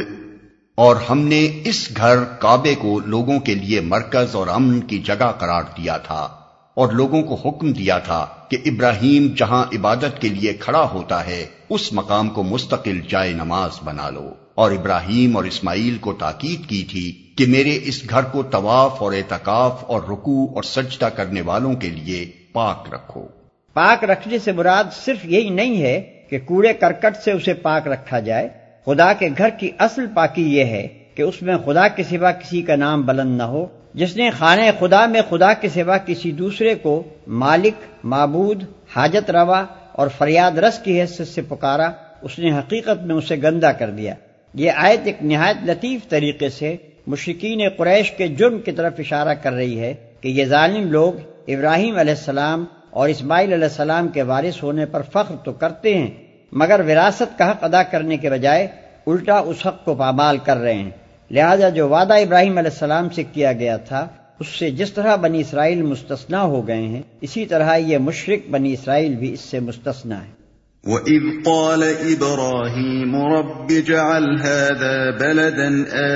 اور 0.75 0.95
ہم 1.09 1.19
نے 1.19 1.61
اس 1.65 1.97
گھر 1.97 2.23
کعبے 2.23 2.75
کو 2.75 2.99
لوگوں 3.05 3.39
کے 3.39 3.55
لیے 3.55 3.81
مرکز 3.81 4.35
اور 4.35 4.47
امن 4.47 4.79
کی 4.79 4.97
جگہ 4.97 5.31
قرار 5.39 5.63
دیا 5.77 5.97
تھا۔ 5.97 6.40
اور 6.73 6.89
لوگوں 6.89 7.21
کو 7.21 7.35
حکم 7.35 7.71
دیا 7.71 7.99
تھا 7.99 8.27
کہ 8.49 8.57
ابراہیم 8.65 9.27
جہاں 9.37 9.63
عبادت 9.75 10.21
کے 10.21 10.29
لیے 10.29 10.53
کھڑا 10.53 10.89
ہوتا 10.93 11.27
ہے، 11.27 11.45
اس 11.69 11.93
مقام 11.93 12.29
کو 12.29 12.43
مستقل 12.43 12.99
جائے 13.09 13.33
نماز 13.33 13.71
بنا 13.83 14.09
لو۔ 14.09 14.33
اور 14.55 14.71
ابراہیم 14.71 15.35
اور 15.35 15.43
اسماعیل 15.43 15.97
کو 15.97 16.13
تاکید 16.13 16.69
کی 16.69 16.83
تھی 16.83 17.33
کہ 17.37 17.45
میرے 17.47 17.79
اس 17.83 18.09
گھر 18.09 18.23
کو 18.23 18.43
طواف 18.43 19.01
اور 19.01 19.13
اعتکاف 19.13 19.83
اور 19.83 20.03
رکوع 20.03 20.47
اور 20.55 20.63
سجدہ 20.63 21.05
کرنے 21.05 21.41
والوں 21.41 21.73
کے 21.73 21.89
لیے 21.89 22.31
پاک 22.53 22.93
رکھو۔ 22.93 23.25
پاک 23.73 24.03
رکھنے 24.03 24.39
سے 24.39 24.51
مراد 24.51 24.83
صرف 25.05 25.25
یہی 25.25 25.49
نہیں 25.49 25.81
ہے 25.81 26.01
کہ 26.29 26.39
کوڑے 26.39 26.73
کرکٹ 26.73 27.17
سے 27.23 27.31
اسے 27.31 27.53
پاک 27.53 27.87
رکھا 27.87 28.19
جائے۔ 28.19 28.49
خدا 28.85 29.13
کے 29.13 29.29
گھر 29.37 29.49
کی 29.49 29.71
اصل 29.79 30.05
پاکی 30.15 30.57
یہ 30.57 30.65
ہے 30.65 30.87
کہ 31.15 31.21
اس 31.21 31.41
میں 31.41 31.57
خدا 31.65 31.87
کے 31.87 32.03
سوا 32.03 32.31
کسی 32.31 32.61
کا 32.61 32.75
نام 32.75 33.01
بلند 33.01 33.37
نہ 33.37 33.43
ہو۔ 33.43 33.65
جس 33.93 34.15
نے 34.17 34.29
خانہ 34.29 34.61
خدا 34.79 35.05
میں 35.05 35.21
خدا 35.29 35.53
کے 35.53 35.69
سوا 35.69 35.97
کسی 35.97 36.31
دوسرے 36.31 36.75
کو 36.75 37.03
مالک، 37.27 37.73
معبود، 38.03 38.63
حاجت 38.95 39.31
روا 39.31 39.65
اور 39.91 40.07
فریاد 40.07 40.57
رس 40.57 40.79
کی 40.79 41.01
حیثیت 41.01 41.27
سے 41.27 41.41
پکارا، 41.41 41.91
اس 42.21 42.39
نے 42.39 42.51
حقیقت 42.51 43.03
میں 43.03 43.15
اسے 43.15 43.35
گندا 43.35 43.71
کر 43.71 43.89
دیا۔ 43.89 44.13
یہ 44.53 44.71
آیت 44.75 44.99
ایک 45.03 45.17
نہایت 45.21 45.57
لطیف 45.65 46.09
طریقے 46.09 46.49
سے 46.49 46.75
مشرقین 47.07 47.61
قریش 47.77 48.11
کے 48.11 48.27
جرم 48.27 48.59
کی 48.59 48.71
طرف 48.71 48.93
اشارہ 48.99 49.33
کر 49.33 49.53
رہی 49.53 49.79
ہے 49.79 49.93
کہ 50.21 50.27
یہ 50.27 50.45
ظالم 50.45 50.91
لوگ 50.91 51.13
ابراہیم 51.47 51.97
علیہ 51.97 52.13
السلام 52.13 52.65
اور 52.89 53.09
اسماعیل 53.09 53.53
علیہ 53.53 53.63
السلام 53.63 54.07
کے 54.07 54.21
وارث 54.21 54.63
ہونے 54.63 54.85
پر 54.85 55.01
فخر 55.01 55.35
تو 55.35 55.53
کرتے 55.53 55.97
ہیں، 55.97 56.09
مگر 56.51 56.79
وراثت 56.79 57.37
کا 57.37 57.51
حق 57.51 57.63
ادا 57.63 57.83
کرنے 57.83 58.17
کے 58.17 58.29
بجائے 58.29 58.67
الٹا 59.07 59.37
اس 59.39 59.67
حق 59.67 59.85
کو 59.85 59.95
پامال 59.95 60.37
کر 60.37 60.57
رہے 60.57 60.73
ہیں۔ 60.73 60.91
لہذا 61.31 61.69
جو 61.69 61.89
وعدہ 61.89 62.13
ابراہیم 62.13 62.57
علیہ 62.57 62.71
السلام 62.71 63.09
سے 63.09 63.23
کیا 63.23 63.53
گیا 63.53 63.77
تھا، 63.77 64.07
اس 64.39 64.47
سے 64.47 64.71
جس 64.71 64.91
طرح 64.93 65.15
بنی 65.15 65.41
اسرائیل 65.41 65.81
مستثنا 65.81 66.43
ہو 66.43 66.67
گئے 66.67 66.81
ہیں، 66.81 67.01
اسی 67.21 67.45
طرح 67.45 67.75
یہ 67.75 67.97
مشرق 67.97 68.49
بنی 68.49 68.73
اسرائیل 68.73 69.15
بھی 69.15 69.33
اس 69.33 69.39
سے 69.39 69.59
مستثنا 69.59 70.23
ہے۔ 70.23 70.41
وَإِذْ 70.85 71.21
قَالَ 71.45 71.85
إِبْرَاهِيمُ 71.85 73.15
رَبِّ 73.15 73.81
جَعَلْ 73.81 74.25
هَذَا 74.45 75.09
بَلَدًا 75.19 75.69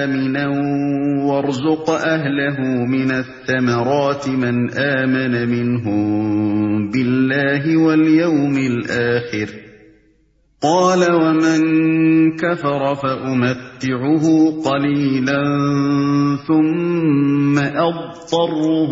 آمِنًا 0.04 0.48
وَارْزُقْ 1.26 1.90
أَهْلَهُ 1.90 2.60
مِنَ 2.88 3.12
الثَّمَرَاتِ 3.12 4.28
مَنْ 4.28 4.56
آمَنَ 4.78 5.46
مِنْهُمْ 5.46 6.92
بِاللَّهِ 6.92 7.78
وَالْيَوْمِ 7.78 8.58
الْآخِرِ 8.58 9.66
قال 10.62 11.12
ومن 11.12 11.62
كفر 12.32 12.96
فأمتعه 12.96 14.54
قليلا 14.66 15.44
ثم 16.48 17.60
أضطره 17.60 18.92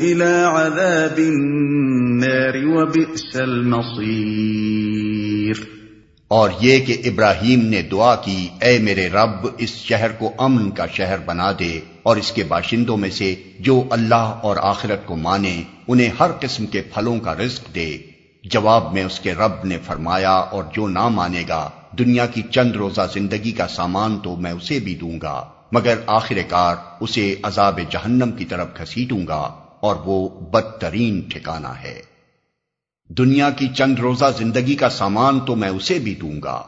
إلى 0.00 0.44
عذاب 0.44 1.18
النار 1.18 2.64
وبئس 2.64 3.34
المصير۔ 3.34 5.54
اور 6.28 6.50
یہ 6.60 6.78
کہ 6.78 6.96
ابراہیم 7.04 7.66
نے 7.66 7.82
دعا 7.82 8.16
کی، 8.16 8.48
اے 8.62 8.78
میرے 8.78 9.08
رب، 9.08 9.46
اس 9.58 9.74
شہر 9.74 10.12
کو 10.12 10.32
امن 10.38 10.70
کا 10.70 10.86
شہر 10.86 11.16
بنا 11.26 11.52
دے 11.52 11.80
اور 12.02 12.16
اس 12.16 12.32
کے 12.32 12.44
باشندوں 12.48 12.96
میں 12.96 13.10
سے 13.10 13.34
جو 13.60 13.84
اللہ 13.90 14.14
اور 14.14 14.56
آخرت 14.60 15.06
کو 15.06 15.16
مانے، 15.16 15.62
انہیں 15.88 16.10
ہر 16.20 16.30
قسم 16.40 16.66
کے 16.66 16.80
پھلوں 16.80 17.18
کا 17.18 17.34
رزق 17.34 17.74
دے۔ 17.74 17.98
جواب 18.50 18.92
میں 18.92 19.04
اس 19.04 19.20
کے 19.20 19.34
رب 19.34 19.64
نے 19.64 19.78
فرمایا، 19.78 20.30
اور 20.30 20.64
جو 20.72 20.88
نہ 20.88 21.08
مانے 21.08 21.44
گا، 21.48 21.70
دنیا 21.98 22.26
کی 22.26 22.42
چند 22.50 22.76
روزہ 22.76 23.00
زندگی 23.14 23.52
کا 23.52 23.68
سامان 23.68 24.18
تو 24.18 24.36
میں 24.36 24.52
اسے 24.52 24.78
بھی 24.78 24.94
دوں 24.94 25.20
گا، 25.22 25.44
مگر 25.72 25.94
آخر 26.06 26.38
کار 26.48 26.76
اسے 27.00 27.34
عذاب 27.42 27.80
جہنم 27.88 28.32
کی 28.32 28.44
طرف 28.44 28.68
گھسیٹوں 28.78 29.26
گا، 29.28 29.42
اور 29.80 29.96
وہ 30.04 30.28
بدترین 30.28 31.20
ٹھکانہ 31.20 31.72
ہے۔ 31.84 32.00
دنیا 33.08 33.50
کی 33.50 33.68
چند 33.68 33.98
روزہ 33.98 34.24
زندگی 34.38 34.74
کا 34.74 34.88
سامان 34.88 35.40
تو 35.40 35.56
میں 35.56 35.68
اسے 35.68 35.98
بھی 35.98 36.14
دوں 36.14 36.42
گا۔ 36.44 36.62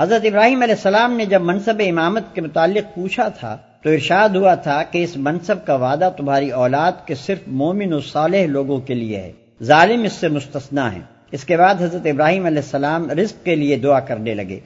حضرت 0.00 0.24
ابراہیم 0.24 0.62
علیہ 0.62 0.74
السلام 0.74 1.12
نے 1.12 1.24
جب 1.26 1.42
منصب 1.42 1.82
امامت 1.88 2.34
کے 2.34 2.40
متعلق 2.40 2.94
پوچھا 2.94 3.28
تھا، 3.28 3.56
تو 3.82 3.90
ارشاد 3.90 4.28
ہوا 4.28 4.54
تھا 4.54 4.82
کہ 4.82 5.04
اس 5.04 5.16
منصب 5.16 5.66
کا 5.66 5.74
وعدہ 5.74 6.10
تمہاری 6.16 6.50
اولاد 6.50 6.92
کے 7.06 7.14
صرف 7.14 7.38
مومن 7.46 7.92
و 7.92 8.00
صالح 8.00 8.46
لوگوں 8.46 8.80
کے 8.80 8.94
لیے 8.94 9.20
ہے۔ 9.20 9.32
ظالم 9.62 10.02
اس 10.02 10.12
سے 10.12 10.28
مستثنا 10.28 10.92
ہے 10.92 11.00
اس 11.32 11.44
کے 11.44 11.56
بعد 11.56 11.74
حضرت 11.74 12.06
ابراہیم 12.06 12.46
علیہ 12.46 12.58
السلام 12.58 13.10
رزق 13.10 13.44
کے 13.44 13.54
لیے 13.54 13.76
دعا 13.76 14.00
کرنے 14.00 14.34
لگے۔ 14.34 14.60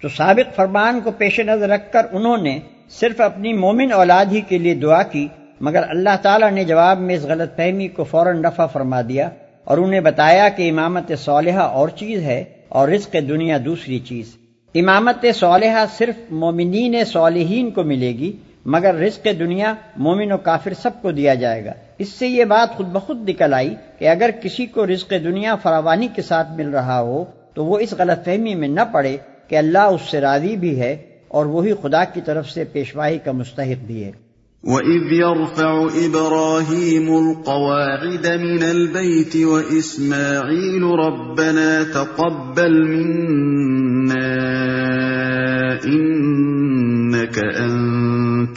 تو 0.00 0.08
سابق 0.08 0.56
فرمان 0.56 1.00
کو 1.04 1.10
پیش 1.10 1.40
نظر 1.40 1.68
رکھ 1.68 1.92
کر 1.92 2.06
انہوں 2.12 2.36
نے 2.36 2.58
صرف 2.90 3.20
اپنی 3.20 3.52
مومن 3.52 3.92
اولاد 3.92 4.24
ہی 4.32 4.40
کے 4.40 4.58
لیے 4.58 4.74
دعا 4.74 5.02
کی، 5.02 5.28
مگر 5.60 5.82
اللہ 5.88 6.16
تعالیٰ 6.22 6.50
نے 6.50 6.64
جواب 6.64 7.00
میں 7.00 7.14
اس 7.14 7.22
غلط 7.22 7.56
فہمی 7.56 7.88
کو 7.88 8.04
فوراً 8.04 8.44
رفع 8.44 8.66
فرما 8.66 9.00
دیا 9.00 9.30
اور 9.64 9.78
انہیں 9.78 10.00
بتایا 10.00 10.48
کہ 10.48 10.70
امامت 10.70 11.12
صالحہ 11.18 11.60
اور 11.60 11.88
چیز 11.88 12.22
ہے 12.22 12.44
اور 12.68 12.88
رزق 12.88 13.16
دنیا 13.28 13.58
دوسری 13.64 13.98
چیز۔ 13.98 14.36
امامت 14.74 15.26
صالحہ 15.34 15.84
صرف 15.98 16.14
مومنین 16.30 17.04
صالحین 17.04 17.70
کو 17.70 17.82
ملے 17.82 18.08
گی 18.08 18.32
مگر 18.66 18.94
رزق 18.94 19.26
دنیا 19.38 19.74
مومن 19.96 20.32
و 20.32 20.36
کافر 20.36 20.72
سب 20.74 20.90
کو 21.02 21.12
دیا 21.12 21.34
جائے 21.34 21.64
گا۔ 21.64 21.72
اس 21.98 22.08
سے 22.08 22.28
یہ 22.28 22.44
بات 22.44 22.76
خود 22.76 22.86
بخود 22.86 23.28
نکل 23.28 23.54
آئی 23.54 23.74
کہ 23.98 24.08
اگر 24.08 24.30
کسی 24.42 24.66
کو 24.66 24.86
رزق 24.86 25.10
دنیا 25.10 25.54
فراوانی 25.54 26.08
کے 26.14 26.22
ساتھ 26.22 26.52
مل 26.56 26.68
رہا 26.68 27.00
ہو 27.00 27.24
تو 27.54 27.64
وہ 27.64 27.78
اس 27.78 27.94
غلط 27.98 28.24
فہمی 28.24 28.54
میں 28.54 28.68
نہ 28.68 28.80
پڑے 28.92 29.16
کہ 29.48 29.56
اللہ 29.56 29.78
اس 29.78 30.00
سے 30.10 30.20
راضی 30.20 30.56
بھی 30.56 30.80
ہے 30.80 30.96
اور 31.28 31.46
وہی 31.46 31.72
خدا 31.82 32.04
کی 32.04 32.20
طرف 32.20 32.50
سے 32.50 32.64
پیشوائی 32.64 33.18
کا 33.18 33.32
مستحق 33.32 33.86
بھی 33.86 34.04
ہے۔ 34.04 34.10
وَإِذْ 34.62 35.12
يَرْفَعُ 35.12 35.88
إِبْرَاهِيمُ 35.90 37.28
الْقَوَاعِدَ 37.28 38.28
مِنَ 38.40 38.64
الْبَيْتِ 38.64 39.44
وَإِسْمَاعِيلُ 39.44 40.96
رَبَّنَا 41.06 41.82
تَقَبَّلْ 41.92 42.88
مِنَّا 42.88 44.34
إِنَّكَ 45.84 47.40
أَنْتَ 47.40 47.73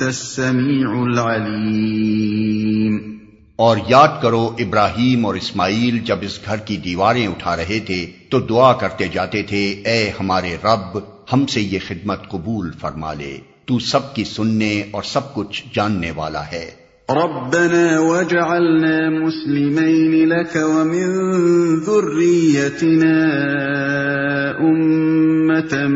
السَّمِيعُ 0.06 0.90
الْعَلِيمُ۔ 0.90 3.00
اور 3.56 3.78
یاد 3.88 4.08
کرو 4.22 4.56
ابراہیم 4.60 5.26
اور 5.26 5.36
اسماعیل 5.36 6.00
جب 6.00 6.18
اس 6.22 6.40
گھر 6.46 6.58
کی 6.58 6.78
دیواریں 6.78 7.28
اٹھا 7.28 7.56
رہے 7.56 7.80
تھے 7.80 8.06
تو 8.30 8.40
دعا 8.40 8.74
کرتے 8.74 9.08
جاتے 9.08 9.44
تھے 9.44 9.82
اے 9.86 10.12
ہمارے 10.20 10.58
رب 10.64 11.00
ہم 11.34 11.46
سے 11.46 11.62
یہ 11.62 11.80
خدمت 11.88 12.30
قبول 12.30 12.72
فرما 12.82 13.14
لے۔ 13.14 13.38
تو 13.66 13.80
سب 13.80 14.16
کی 14.16 14.24
سننے 14.24 14.84
اور 14.92 15.04
سب 15.04 15.34
کچھ 15.34 15.64
جاننے 15.74 16.12
والا 16.12 16.46
ہے۔ 16.46 16.72
ربنا 17.10 18.00
وجعلنا 18.00 19.10
مسلمين 19.10 20.30
لك 20.30 20.56
ومن 20.56 21.80
ذريتنا 21.80 23.28
أمة 24.62 25.88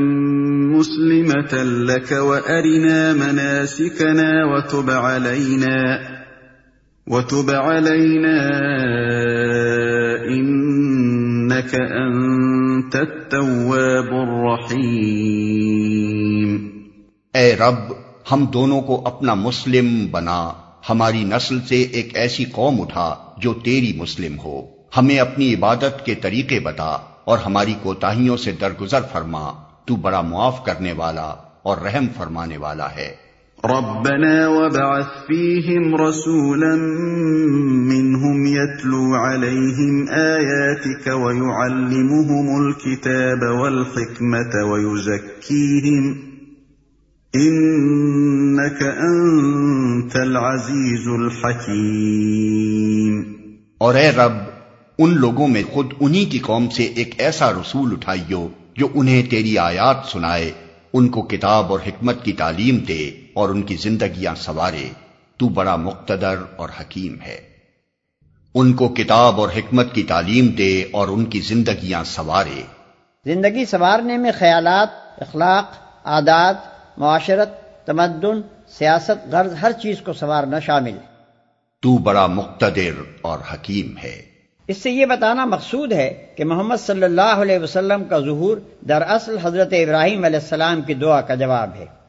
مسلمة 0.91 1.63
لك 1.63 2.11
وأرنا 2.11 3.13
مناسكنا 3.13 4.45
وتب 4.45 4.91
علينا 4.91 5.99
وتب 7.07 7.51
علينا 7.51 8.49
إنك 10.27 11.75
أنت 11.75 12.95
التواب 12.95 14.13
الرحيم. 14.13 16.81
اے 17.33 17.55
رب، 17.55 17.93
ہم 18.31 18.45
دونوں 18.45 18.81
کو 18.81 19.01
اپنا 19.05 19.33
مسلم 19.33 20.07
بنا، 20.11 20.53
ہماری 20.89 21.23
نسل 21.23 21.57
سے 21.67 21.81
ایک 21.81 22.17
ایسی 22.17 22.45
قوم 22.45 22.81
اٹھا 22.81 23.15
جو 23.37 23.53
تیری 23.53 23.93
مسلم 23.97 24.39
ہو، 24.39 24.61
ہمیں 24.97 25.19
اپنی 25.19 25.53
عبادت 25.53 26.05
کے 26.05 26.15
طریقے 26.15 26.59
بتا 26.59 26.97
اور 27.25 27.37
ہماری 27.37 27.73
کوتاہیوں 27.83 28.37
سے 28.37 28.51
درگزر 28.51 28.99
فرما۔ 29.11 29.70
تو 29.91 29.95
بڑا 29.95 30.21
معاف 30.21 30.65
کرنے 30.65 30.93
والا 30.93 31.35
اور 31.63 31.77
رحم 31.77 32.05
فرمانے 32.17 32.57
والا 32.57 32.95
ہے۔ 32.95 33.15
ربنا 33.63 34.47
وبعث 34.47 35.05
فيهم 35.27 35.95
رسولا 35.95 36.75
منهم 37.89 38.45
يتلو 38.45 39.15
عليهم 39.15 40.09
آياتك 40.09 41.07
ويعلمهم 41.07 42.61
الكتاب 42.61 43.59
والحكمة 43.59 44.71
ويزكيهم 44.71 46.15
إنك 47.33 48.83
أنت 49.09 50.15
العزيز 50.15 51.07
الحكيم 51.07 53.23
اور 53.77 53.95
اے 53.95 54.11
رب 54.11 54.33
ان 54.97 55.17
لوگوں 55.17 55.47
میں 55.47 55.63
خود 55.71 55.85
انہی 55.99 56.25
کی 56.25 56.39
قوم 56.39 56.69
سے 56.69 56.83
ایک 56.83 57.15
ایسا 57.17 57.51
رسول 57.51 57.91
اٹھائیو 57.91 58.47
جو 58.81 58.87
انہیں 58.93 59.23
تیری 59.23 59.57
آیات 59.57 59.95
سنائے 60.11 60.51
ان 60.93 61.09
کو 61.09 61.21
کتاب 61.21 61.71
اور 61.71 61.79
حکمت 61.87 62.23
کی 62.23 62.31
تعلیم 62.31 62.77
دے 62.77 63.11
اور 63.33 63.49
ان 63.49 63.61
کی 63.61 63.75
زندگیاں 63.75 64.35
سوارے 64.35 64.89
تو 65.37 65.49
بڑا 65.49 65.75
مقتدر 65.75 66.35
اور 66.55 66.69
حکیم 66.79 67.21
ہے۔ 67.21 67.39
ان 68.55 68.73
کو 68.73 68.89
کتاب 68.89 69.41
اور 69.41 69.49
حکمت 69.49 69.93
کی 69.93 70.03
تعلیم 70.03 70.47
دے 70.47 70.85
اور 70.91 71.07
ان 71.07 71.25
کی 71.25 71.39
زندگیاں 71.39 72.03
سوارے 72.03 72.61
زندگی 73.25 73.65
سوارنے 73.65 74.17
میں 74.17 74.31
خیالات 74.39 75.21
اخلاق 75.21 75.77
عادات 76.05 76.55
معاشرت 76.97 77.49
تمدن 77.85 78.41
سیاست 78.67 79.27
غرض 79.27 79.53
ہر 79.61 79.71
چیز 79.71 80.01
کو 80.01 80.13
سنوارنا 80.13 80.59
شامل 80.59 80.97
تو 81.81 81.97
بڑا 81.97 82.27
مقتدر 82.27 83.01
اور 83.21 83.39
حکیم 83.53 83.97
ہے۔ 83.97 84.30
اس 84.67 84.77
سے 84.77 84.91
یہ 84.91 85.05
بتانا 85.05 85.45
مقصود 85.45 85.91
ہے 85.91 86.25
کہ 86.35 86.45
محمد 86.45 86.75
صلی 86.79 87.03
اللہ 87.03 87.21
علیہ 87.21 87.59
وسلم 87.59 88.03
کا 88.03 88.19
ظہور 88.19 88.57
دراصل 88.81 89.37
حضرت 89.37 89.73
ابراہیم 89.73 90.23
علیہ 90.23 90.39
السلام 90.39 90.81
کی 90.81 90.93
دعا 90.93 91.21
کا 91.21 91.35
جواب 91.35 91.69
ہے۔ 91.79 92.00